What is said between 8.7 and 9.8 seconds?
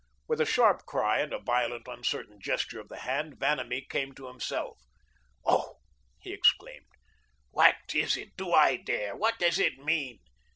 dare? What does it